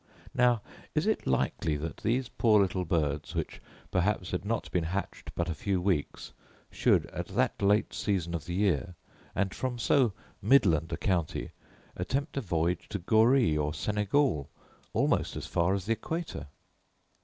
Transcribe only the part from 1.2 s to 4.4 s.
likely that these poor little birds (which perhaps